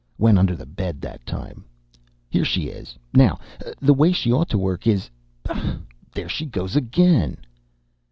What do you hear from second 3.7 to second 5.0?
the way she ought to work